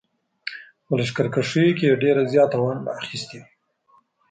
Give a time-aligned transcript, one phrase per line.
[0.85, 3.39] په لښکرکښیو کې یې ډېره زیاته ونډه اخیستې.